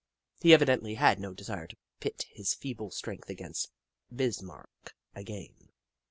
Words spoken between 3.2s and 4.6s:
against Bis